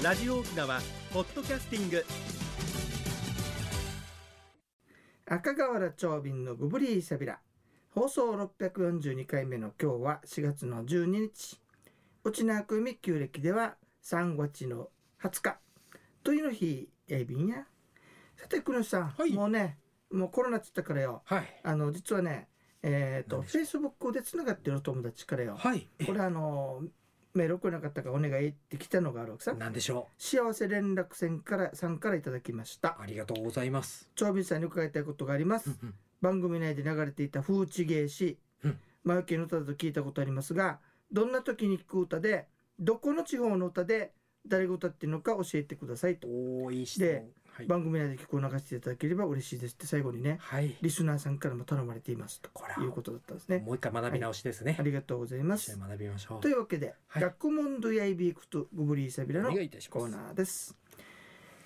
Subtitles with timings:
[0.00, 0.80] ラジオ沖縄
[1.12, 2.04] ポッドキャスティング。
[5.26, 7.40] 赤瓦長瓶のグブリーサビラ。
[7.90, 11.60] 放送642回目の今日は4月の12日。
[12.22, 13.74] 内縄組旧暦では
[14.04, 14.90] 3月の
[15.20, 15.58] 20日。
[16.22, 17.66] というの日やいびんや。
[18.36, 19.32] さて国吉さん、はい。
[19.32, 19.78] もうね
[20.12, 21.22] もうコロナっつったからよ。
[21.24, 21.60] はい。
[21.64, 22.46] あの実はね
[22.84, 23.62] えっ、と何でしょう。
[23.62, 25.56] フェイスブックでつながってるお友達からよ。
[25.58, 25.88] はい。
[26.06, 26.84] これあの
[27.38, 32.96] メール送れなかったからお願いって来たのがあるわけさなんでしょ幸せ連絡船からさんからいただきました。
[32.98, 33.02] う。
[33.02, 34.10] ありがとうございます。
[34.16, 35.70] 長瓶さんに伺いたいことがあります。
[36.20, 38.78] 番組内で流れていた風知芸詩うん。
[39.04, 40.80] 魔除けの歌だと聞いたことありますが
[41.12, 42.48] どんな時に聞く歌で
[42.80, 44.12] どこの地方の歌で
[44.46, 46.26] 誰が歌ってるのか教えてくださいと。
[46.26, 47.30] おーいい質で問。
[47.58, 47.66] はい。
[47.66, 50.76] 番組内で曲を流していただければ嬉しいですって最後にねはい。
[50.80, 52.50] リスナーさんからも頼まれていますと
[52.80, 54.76] いうことだったんですねもう一回学び直しですね。
[54.78, 56.48] ありがとうございます学びましょうと。
[56.48, 59.48] いうわけで、はい学問ドヤイビークとグブリーサビラの。
[59.50, 60.76] コーナーです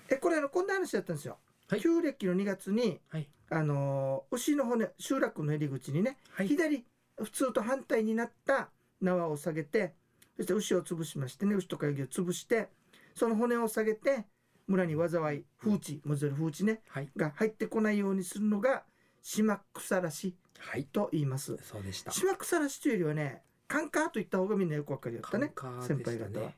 [0.09, 1.37] えこれあのこんな話だったんですよ、
[1.69, 3.27] はい旧暦の2月にはい。
[3.51, 6.47] あのー牛の骨集落の入り口にねはい。
[6.47, 6.83] 左
[7.21, 8.69] 普通と反対になった
[8.99, 9.93] 縄を下げて
[10.37, 12.69] そして牛を潰しましてね牛とかヤギを潰して
[13.13, 14.25] その骨を下げて
[14.67, 17.09] 村に災い風地文字通り風地ねはい。
[17.15, 18.83] が入ってこないようにするのが
[19.21, 20.85] 島草らしはい。
[20.85, 22.11] と言いますそうでした。
[22.11, 26.55] 島草らしというよりはねカンカーと言った方がみんなよくわかるよったねカンカー先輩方はね。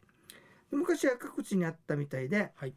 [0.72, 2.74] 昔は各地にあったみたいで、はい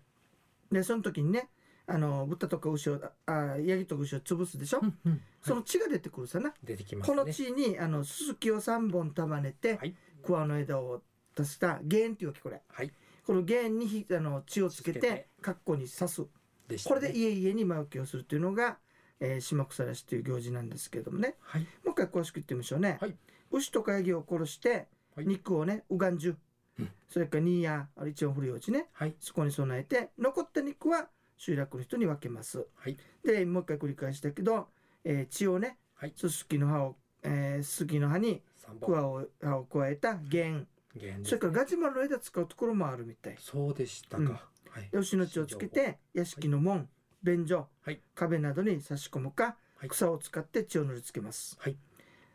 [0.71, 1.49] でその時にね
[1.87, 7.17] あの豚とか牛をあヤギとか牛を潰すでしょ、うんうんその血が出てくるさな、出てきますね。
[7.17, 11.01] この地にあのススキを3本束ねて、はい桑の枝を
[11.39, 12.93] 足した弦っていうわけこれはい。
[13.29, 15.27] この弦にひあの血をつけてて。
[15.43, 16.23] 格好に刺す。
[16.23, 16.29] ね。
[16.83, 18.79] これで家々に魔除けをするというのが、
[19.21, 21.35] えー、島草らしという行事なんですけれどもね。
[21.43, 21.61] はい。
[21.61, 23.15] もう一回詳しく言ってみましょうね、はい。
[23.51, 25.27] 牛とかヤギを殺して、はい。
[25.27, 26.37] 肉をねうがんじゅ、
[26.79, 26.91] うん。
[27.07, 28.87] それからニーヤあれ一応古いおちね。
[28.93, 29.15] はい。
[29.21, 32.67] そこに備えて残った肉は集落の人に分けます。
[32.77, 32.97] はい。
[33.23, 34.69] でもう一回繰り返したけど、
[35.05, 36.15] えー血をねはい。
[36.17, 38.43] すすきの葉を、えー、すすきの葉に。
[38.81, 40.31] 桑を葉を加えた弦。
[40.31, 40.78] 弦です
[41.25, 43.37] それからガジュマルの枝使うところもあるみたい。
[43.39, 44.29] そうでしたうん。
[44.29, 44.49] か。
[44.71, 44.89] はい。
[44.91, 46.89] で牛の血をつけて屋敷の門
[47.23, 48.01] 便所、はい。
[48.15, 49.89] 壁などに差し込むか、はい。
[49.89, 51.77] 草を使って血を塗りつけます、はい。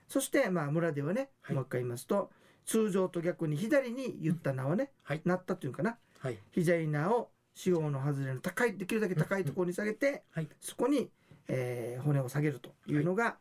[0.08, 1.56] そしてまあ村ではね、はい。
[1.56, 2.32] もう一回言いますと
[2.66, 5.22] 通常と逆に左に言った名はね、はい。
[5.26, 5.98] なったというかな。
[6.20, 6.38] はい。
[6.52, 10.48] 左名を四方の外れの高いできるだけ高いところに下げて、はい。
[10.60, 11.12] そこに、
[11.48, 13.38] えー骨を下げるというのが、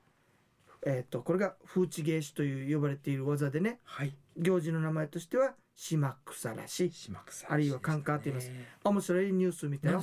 [0.84, 4.14] えー、とこれが風知芸師という呼ばれている技でねはい。
[4.36, 7.50] 行事の名前としては島草らし島草。
[7.52, 8.50] あるいはカンカーと言います
[8.84, 10.00] 面白いニュースみたいな。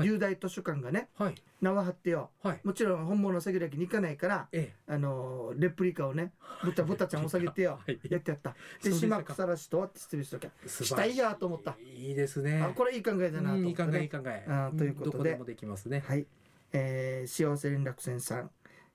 [0.00, 1.34] 雄大図書館がねはい。
[1.62, 2.60] 縄張ってよはい。
[2.64, 4.92] もちろん本物の下げるわけにいかないからええ。
[4.92, 6.32] あのーレプリカをね
[6.64, 12.60] 豚豚ちゃんを下げてよはいやってやったで島草らしとはって説明しときゃ素したいやと思ったいいですね。
[12.62, 14.44] あこれいい考えだなとうんいい考えいい考え。
[14.48, 16.02] あーということでどこでもできますね。
[16.08, 16.26] はい、
[16.72, 18.50] えー、幸せ連絡船さん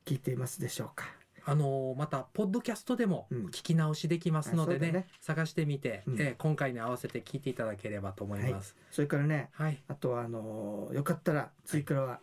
[0.05, 1.05] 聞いていますでしょうか？
[1.45, 3.45] あのーまたポッドキャストでもうん。
[3.47, 5.07] 聞き直しできますのでね,、うだね。
[5.19, 6.21] 探してみて、うん。
[6.21, 8.75] えー今回に合わせて聞いていただければと思います。
[8.91, 9.83] それからねはい。
[9.87, 12.19] あとはあのーよかったら次からは、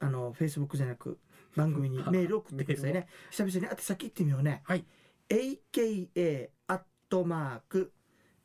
[0.00, 1.18] あのフェイスブックじゃなく
[1.56, 3.08] 番組に メールを送ってくださいね。
[3.30, 4.62] 久々に宛先言ってみようね。
[4.64, 4.84] はい。
[5.28, 7.92] aka アットマーク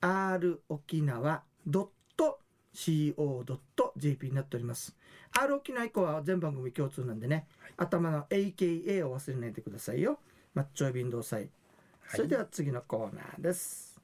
[0.01, 1.96] r 沖縄ドット
[2.77, 4.95] co.jp になっております。
[5.31, 7.73] R 沖縄以降は全番組共通なんでね、はい。
[7.77, 10.19] 頭の AKA を忘れないでくださいよ。
[10.53, 11.49] マッチョイ便動祭
[12.07, 13.99] それでは次のコーナーです、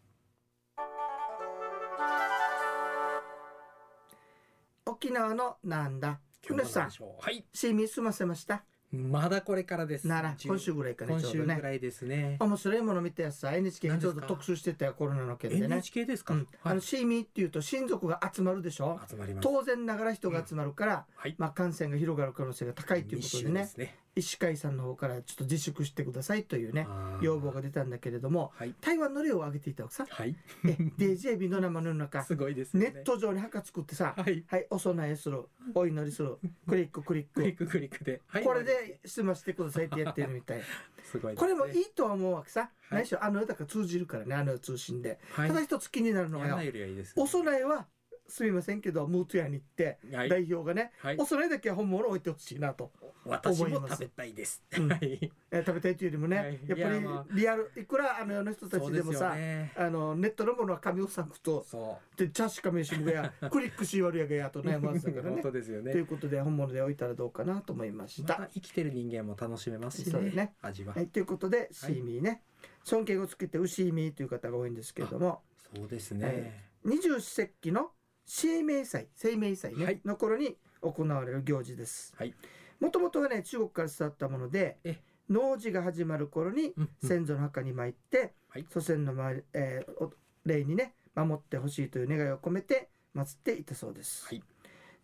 [4.85, 6.19] 沖縄のなんだ？
[6.45, 6.89] 今日もふねさん。
[7.19, 7.45] はい。
[7.53, 8.63] シーミー済ませました
[8.93, 10.07] まだこれからです。
[10.07, 12.37] なら10今週ぐらいかね今週ぐらいですね。
[12.39, 16.35] 面白いもの見たやつさ NHK がちょうど特集してたよコロナの件でね NHK ですか？
[16.35, 16.81] うんあはいの。
[16.81, 18.99] シーミーっていうと親族が集まるでしょ？
[19.09, 19.47] 集まります。
[19.47, 21.35] 当然ながら人が集まるから、はい。
[21.37, 23.95] まあ、感染が広がる可能性が高いということでね。
[24.15, 26.87] 医師会さんの方からちょっと自粛してくださいというね
[27.21, 28.75] 要望が出たんだけれどもはい。
[28.81, 30.35] 台湾の例を挙げていたわけさはい。
[30.65, 32.99] え DJB の生の中 すごいですネね。
[32.99, 34.43] ット上に墓作ってさはい。
[34.47, 35.43] はいお供えする
[35.73, 38.21] お祈りするクリッククリッククリッククリックで。
[38.27, 40.61] はいこれで済ましてくださいってやってるみたい
[41.03, 41.37] すごいね。
[41.39, 45.47] これもいいとは思うわけさはい何しろあの世だから通じるからねあの世通信ではい。
[45.49, 47.13] ただ一つ気になるのがよいいいです。
[47.17, 47.87] お供えは
[48.27, 50.29] すみませんけどムート屋に行ってはい。
[50.29, 51.25] 代表がねはいお。
[51.25, 52.91] 供えだけは本物置いてほしいなと
[53.25, 54.63] 私も食べたいです。
[54.77, 55.31] うんはい。
[55.51, 64.63] えー食べたいというよりもね、はいやっぱりリアルいくらあの世の人たちでもさねあのネットのものは紙を割くとそでチャシカメシムがや クリックし悪やがやとう。
[64.63, 65.41] 悩まずだから本ね。
[65.43, 66.05] 当ですよねという。
[66.05, 68.39] ことで本物で置いたらどうかなと思いました。
[68.39, 70.31] また生きてる人間も楽しめますしね。
[70.31, 71.01] ね味はは。
[71.01, 72.43] い、ということでシーミーね、
[72.83, 75.43] 尊敬をつけてウシーミーという方が多いんですけれども
[75.75, 76.71] そうですね。
[76.83, 77.91] 二十四節気の
[78.25, 82.33] 清明祭清明祭ね、はいの頃に行われる行事ですはい
[82.79, 84.99] もともとはね中国から伝わったものでえ
[85.29, 87.07] 農事が始まる頃にうんうん。
[87.07, 88.65] 先祖の墓に参って、はい。
[88.69, 89.13] 祖先の
[89.53, 90.13] えーお
[90.45, 94.43] 霊にね守ってほしいという願いを込めて祀っていたそうです、はい。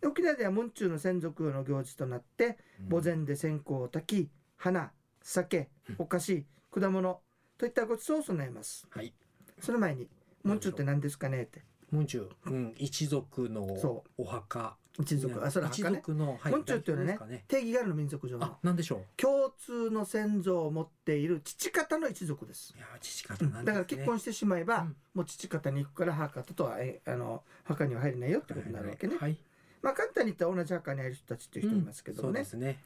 [0.00, 2.58] で沖縄では文中の先祖供養の行事となって
[2.90, 4.92] 墓前で線香を焚き花
[5.22, 5.96] 酒うん。
[5.98, 7.20] お菓子果物
[7.56, 8.86] といったごちそうを備えます。
[8.90, 9.14] はい。
[9.58, 10.08] その前に
[10.44, 11.62] 文中って何ですかねって。
[11.90, 15.44] 文中、うん、一族のそお墓一族。
[15.44, 15.96] あそれ一墓ね。
[15.96, 19.04] 族の、はい文中っていうのはね代表です定義があるの民族上あなんでしょう？
[19.16, 22.74] 共通の先祖を持っている父方の一族です。
[22.76, 23.72] いや父方うんなんですね。
[23.72, 24.96] だから結婚してしまえば、うん。
[25.14, 29.36] もう父方に行くから母方とはえあの墓には入れないよってことになるわけね、はい。
[29.82, 32.78] まあ簡単に言ったら同じ墓に入る人たちっていう人いますけどもね、そうですね。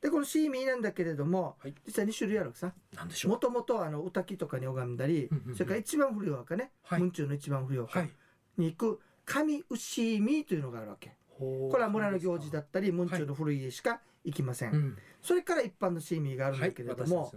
[0.00, 1.74] でこのシーミーなんだけれども、はい。
[1.84, 3.32] 実は2種類あるわけさなんでしょう？
[3.32, 5.54] もともとあの歌木とかに拝んだり、うんうんうん。
[5.54, 7.00] それから一番古いお墓ね、はい。
[7.00, 8.10] 文中の一番古いお墓はい。
[8.58, 17.30] に行く神牛見というのがあるわけここれは村の行事だったり文中の古い家しか行きません、うんそれから一般のシーミーがあるんだけれども、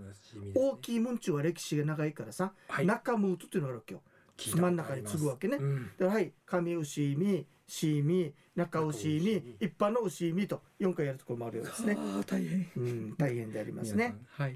[0.55, 2.85] 大いきい文中は歴史が長いからさ、はい。
[2.85, 4.01] 中ムートというのがあるわけよ
[4.37, 5.57] 真ん中に継ぐわけね。
[5.57, 5.85] うん。
[5.97, 12.71] だからはい神牛見シーミー中牛見見一般の牛見と4回やるところもあるようですね、大変。
[12.75, 14.15] うん、大変でありますね。
[14.31, 14.53] はい。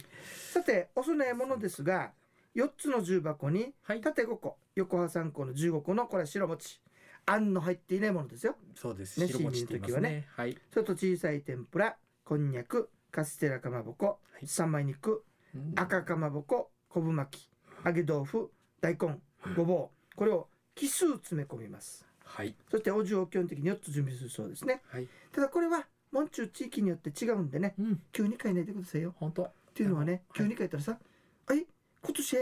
[0.51, 2.11] さてお供え物ですが
[2.55, 4.01] 4つの重箱にはい。
[4.01, 6.79] 縦5個横幅3個の15個のこれは白餅
[7.25, 8.55] あんの入っていないものですよ。
[8.75, 9.19] そうです。
[9.19, 10.27] ね白餅って言います新年ね。
[10.35, 10.57] はい。
[10.71, 14.47] それと小さい天ぷらこんにゃくカステラかまぼこい。
[14.47, 15.23] 三枚肉
[15.55, 15.73] うん。
[15.75, 17.49] 赤かまぼこ昆布巻き
[17.85, 18.51] 揚げ豆腐
[18.81, 19.19] 大根
[19.55, 20.15] ごぼう。
[20.15, 22.05] これを奇数詰め込みます。
[22.23, 22.55] はい。
[22.69, 24.81] そしてお重を基本的に4つ準備するそうですね。
[24.89, 25.07] はい。
[25.31, 28.01] ただこれは門中地域によって違うんでねうん。
[28.11, 29.13] 急に変えないでくださいよ。
[29.17, 29.43] 本当。
[29.43, 30.21] っていうのはね、はい。
[30.35, 30.97] 急に書いたらさ
[31.47, 31.65] 「はい
[32.01, 32.37] 今年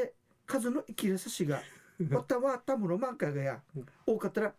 [0.45, 1.61] 数の生きるさしが
[2.11, 3.85] おっ たはたむの満開がやうん。
[4.05, 4.53] 多かったら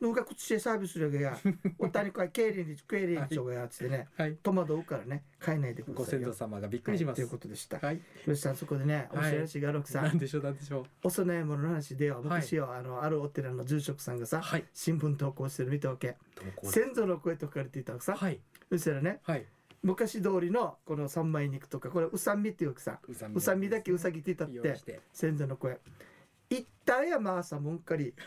[0.00, 1.38] のが今年サービスるがや
[1.78, 4.36] おったにこい経理に経理にちょがやつってねはい。
[4.36, 6.28] 戸惑うからね変えないでくだごさいよ。
[6.28, 7.20] 先祖様がびっくりします。
[7.20, 7.78] はいということでした。
[7.78, 8.00] はい。
[8.26, 10.84] よしさんそこでね面白い話があるわけさ、なんでしょうなんでしょう。
[11.02, 14.64] お供え物の話では昔よ、あのあるお寺の住職さんがさはい。
[14.72, 16.16] 新聞投稿してる見たわけ。
[16.62, 18.40] 先祖の声と書かれていたわけさ、はい。
[18.68, 19.46] そしたらねはい。
[19.82, 23.00] 昔通りのこの三枚肉とかこれうさみっていうさ。
[23.34, 25.00] うさみだけうさぎって言ったって。
[25.12, 25.78] 先祖の声
[26.50, 28.14] 「いったやまあさもんかり。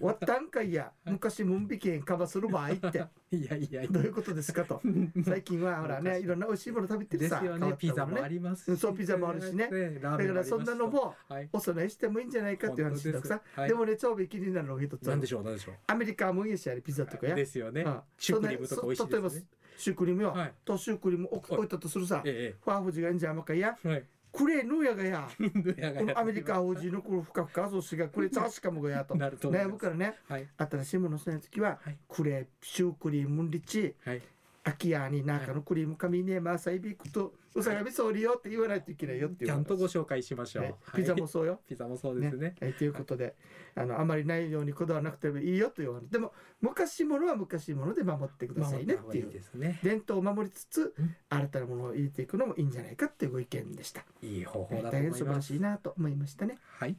[0.00, 0.92] わったんかいや。
[1.06, 3.04] 昔もんびけんかばする場合」って。
[3.32, 4.80] いやいやいどういうことですかと。
[5.24, 7.74] 最近はほらね いろんな美味しいもの食べてるですさよね。
[7.78, 9.68] ピザもありりますうんそうピザもあるしね。
[10.00, 11.48] だからそんなのもはい。
[11.52, 13.40] お供えしてもいいんじゃないかっていう話ださ。
[13.54, 15.02] はいでもね超び気になるのが一つ。
[15.02, 15.74] なんでしょうなんでしょう。
[15.86, 17.34] アメリカもいいしあれピザとかや。
[17.34, 17.82] ですよね。
[17.82, 18.00] うん。
[18.18, 19.46] シュークリームとか美味しいですね。
[19.78, 20.54] シュークリームよ、はい。
[20.64, 21.68] とシュークリーム置はい。
[21.68, 23.76] たとするさ、えファーフジがいいんじゃんまかいや。
[23.84, 24.04] えはい
[24.36, 24.94] クレーヌーや。
[24.94, 26.14] がや。
[26.14, 29.14] アアメリカ王子のこのふかふかそうしがこれ確かもがやと。
[29.14, 30.16] なると悩むからね。
[30.28, 30.46] はい。
[30.58, 31.96] 新しいものする時ははい。
[32.06, 33.94] クレープシュークリームリチ。
[34.04, 34.22] はい
[34.68, 40.64] 秋やに中のクリーム紙ねまあサイビークとうさがみそうりよって言わないといけないよっていうちゃんとご紹介しましょう。
[40.64, 41.02] ねはい。
[41.02, 41.60] ピザもそうよ。
[41.68, 42.56] ピザもそうですね。
[42.60, 43.36] はい、ということで
[43.76, 49.42] あのあまりないようにこだわらなくてもいいよというでも昔ものは昔もので守ってくださいね守っていう
[49.82, 51.16] 伝統を守りつつうん。
[51.28, 55.36] 新たなものを入れていくのもいいんじゃないかっていうご意見でした、いい方法だと大変素晴思い。
[55.36, 56.58] ますらしいなと思いましたね。
[56.62, 56.96] はい。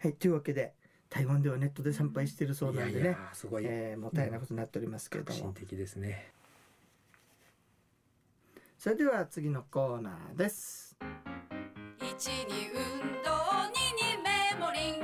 [0.00, 0.14] はい。
[0.14, 0.74] というわけで
[1.08, 3.10] 台湾ではネットで参拝しているそうなんでね。
[3.10, 3.64] やすごい。
[3.64, 6.32] えーもう大変なことになっておりますけれども、革新的ですね
[8.84, 10.94] それでは次のコーナーです。
[12.00, 15.02] 1に運動2にメモリン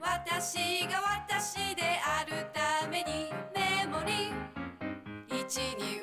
[0.00, 4.34] 私が私であるためにメモリン
[5.28, 5.93] 1に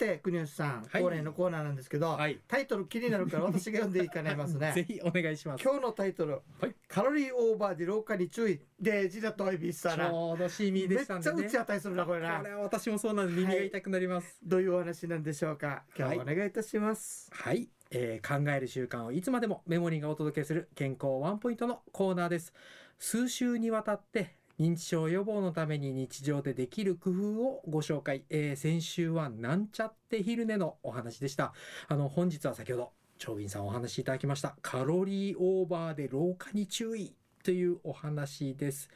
[0.00, 1.02] て国吉さん、はい。
[1.02, 2.40] 恒例のコーナーなんですけど、はい。
[2.48, 4.72] タイトル気になるから私が読んでいかないますね。
[4.74, 5.62] ぜひお願いします。
[5.62, 6.74] 今日のタイトル、はい。
[6.88, 8.60] カロリーオーバーで老化に注意。
[8.80, 11.46] デジだとエビスさちなょうどシミめっちゃでしたんでね。
[11.46, 14.38] 打ち当たりするなこれなこれは私もそうなんで耳が痛くなります。
[14.42, 15.84] どういうお話なんでしょうか。
[15.96, 22.52] 今日お願いいたします、はい、えー考える習慣をいつまでもメモリーがお届けする健康ワンポイントのコーナーです。
[22.98, 31.54] 数週にわたって認知症予防のために日常でできる工夫をご紹介、えー先週はなんちゃって昼寝のお話でした。
[31.88, 34.58] あの本日は先ほど長瓶さんお話しいただきました。
[34.60, 38.90] カロリーオーバーで老化に注意というお話です。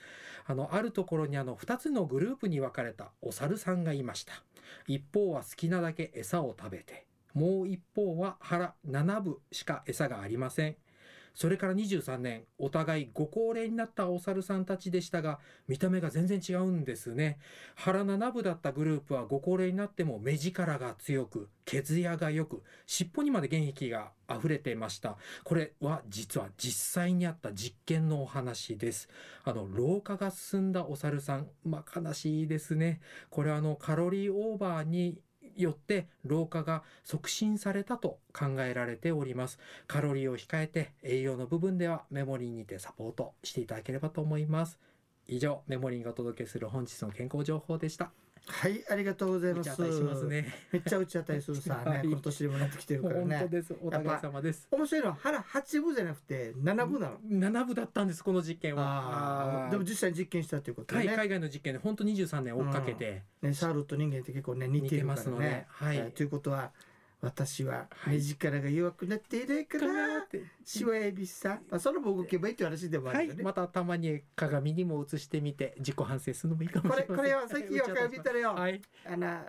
[0.44, 4.34] あのあるところにあの2つのグループに分かれたお猿さんがいました。
[4.86, 10.76] 一方は好きなだけ餌を食べてもう一方は腹7分しか餌がありません。
[11.34, 17.38] それから23年お互いご高齢になったお猿さんたちでしたが見た目が全然違うんですね。
[17.74, 25.16] 腹七部だったグループはご高齢になっても目力が強く毛艶が良く尻尾にまで元気が溢れていました。
[25.42, 29.08] これは実は実際にあった実験のお話です。
[29.44, 33.00] あの老化が進んだお猿さんまあ悲しいですね。
[33.30, 35.18] これはあのカロリーオーバーに
[35.56, 39.58] よって老化が促進されたと考えられております。
[39.86, 44.78] カロリーを控えて栄養の部分ではメモリーにてサポートしていただければと思います。
[45.26, 48.10] 以上メモリーがお届けする本日の健康情報でした。
[48.46, 49.70] はいありがとうございます。
[49.82, 50.52] お茶しますね。
[50.70, 53.74] めっちゃ打ち当たりするさ ね、はいこの年にもなってきてるから本当ねです。
[53.80, 54.68] お互い様です。
[54.70, 59.68] 面白いのは腹8分じゃなくて7分なの、7部だったんですこの実験は。
[59.70, 65.96] でも実際に実験したということはい、でね,、海外の実験で本当23年追っかけて、ねシャーロット人間って結構ね似てるから似てますのでねはい。
[65.96, 66.72] えーということは
[67.24, 68.16] 私ははい。
[68.16, 70.13] 目力が弱くなっていないから、
[70.64, 77.16] しわエビさ、まあ、その分動けばいいっていう話でもあはいるよね、またたまに鏡にも映してみて自己反省するのもいいかもしこれれません。
[77.16, 78.80] これは最近よく見たらよ、はい。
[79.06, 79.40] あの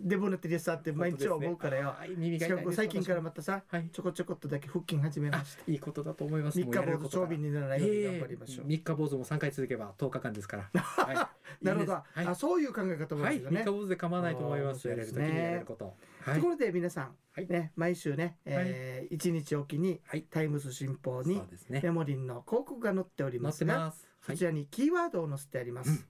[0.00, 3.88] デブなってるやつあって毎日思うからよ、はい、耳がしか痛いですも最近からまたさはい。
[3.92, 5.62] ちょこちょこっとだけ腹筋始めまあした。
[5.66, 6.58] いいことだと思います。
[6.58, 10.70] 三日坊主長瓶にならないように頑張りましょう、三日坊主も三回続けば10日間ですから。
[10.80, 11.16] はい、
[11.64, 12.26] なるほど、いいですはい。
[12.26, 14.88] あそういう考え方もあはい、るよね、三日坊主で構わないと思います。
[14.88, 15.94] やれる時にやれること。
[16.20, 16.34] はい。
[16.36, 16.48] とこ。
[16.50, 17.48] ろで皆さん、はい。
[17.48, 20.22] ね毎週ね、えー一日おきにはい。
[20.22, 21.42] タイムス新報に。
[21.68, 24.08] メモリンの広告が載っておりますがます。
[24.20, 24.36] はい。
[24.36, 24.44] そち。
[24.44, 26.04] らにキーワードを載せてあります、うん。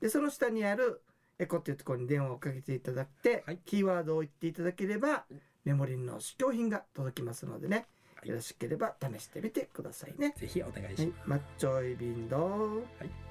[0.00, 1.02] でその下にある
[1.38, 3.58] エコっていうところに電話をかけていただいて、はい。
[3.64, 5.24] キーワードを言っていただければ
[5.64, 8.28] メモリンの試供品が届きますのでね、はい。
[8.28, 10.96] よろしければ試してみてくださいね、ぜひお願いはい。
[10.96, 12.38] しま、マッチョイビンド。
[12.38, 12.44] は
[13.04, 13.28] い。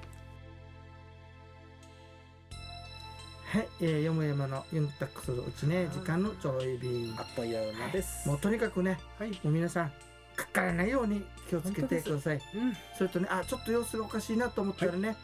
[3.50, 7.14] はい、えー、よもやまのユンタックするうちね時間のちょい便。
[7.14, 7.20] す。
[7.20, 8.28] あっという間です。
[8.28, 9.30] もうとにかくねはい。
[9.30, 9.92] もう皆さん
[10.36, 12.40] かからないように気をつけてください。
[12.54, 12.74] うん。
[12.96, 15.16] それとねあちょっと様子がおかしいなと思ったらね、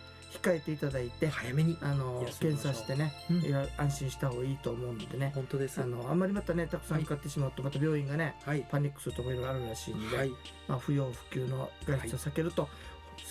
[0.43, 1.79] 控えていただいて早めに。
[1.81, 5.81] あの検査してね、うん安心した方がいいと思うのでね本当です。
[5.81, 8.67] あのあんまりまたねたくさんかかってしまうとまた病院がねはい。
[8.71, 10.31] パニックするところいろいろあるらしいんで、はい。
[10.69, 12.69] まあ、不要不急の外出を避けると、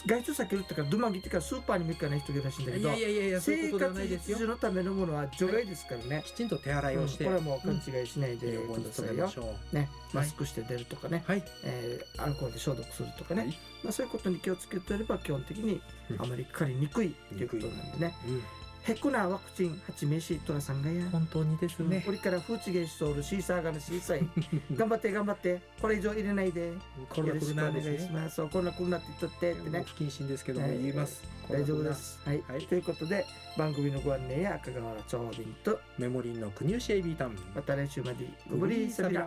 [0.05, 4.33] 外出を避けるってからドゥマギってからスーパーにも行かない人がいるらしいんだけいどやいやいやい生活必。
[4.33, 7.25] 需のためのものは除外ですからね、きちんと手洗いをして。
[7.25, 9.31] うんこれはもう勘違いしないでくださいよ。
[9.71, 9.75] う。
[9.75, 11.43] ね、マスクして出るとかね、はい。
[11.63, 13.57] えーアルコールで消毒するとかね、はい。
[13.83, 16.21] まあ、そういうことに気をつけてれば基本的にうん。
[16.21, 18.43] あまりかかりにくいということなんでね、うん
[18.83, 22.11] ヘコなワクチン八名シートラさんがや、本当にですねこ。
[22.11, 24.27] れからフーチゲーシソールシーサーガのシーサイ
[24.75, 26.73] 頑張って頑張ってこれ以上入れないで
[27.09, 27.95] コロナ来るよろしくお願なんですね。
[27.95, 31.23] いしますそうこんなこんなって言っとってってね不謹慎ですけどもはい言います。
[31.49, 31.93] 大丈夫で。
[31.93, 33.25] すはい、はいということで
[33.57, 37.37] 番組のご案内や赤瓦長瓶とメモリーの国吉エビタン。
[37.55, 39.17] また来週までごぶりーさび。